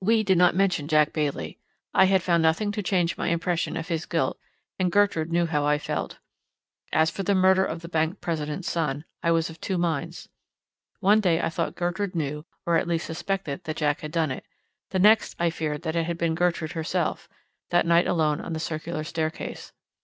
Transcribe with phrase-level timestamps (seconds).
[0.00, 1.60] We did not mention Jack Bailey:
[1.94, 4.36] I had found nothing to change my impression of his guilt,
[4.76, 6.18] and Gertrude knew how I felt.
[6.92, 10.28] As for the murder of the bank president's son, I was of two minds.
[10.98, 14.44] One day I thought Gertrude knew or at least suspected that Jack had done it;
[14.90, 17.28] the next I feared that it had been Gertrude herself,
[17.70, 19.70] that night alone on the circular staircase.